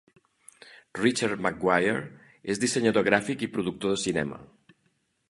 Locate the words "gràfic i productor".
3.11-3.97